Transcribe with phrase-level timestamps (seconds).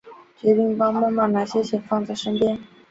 [0.39, 2.57] 决定向妈妈拿些钱放在身边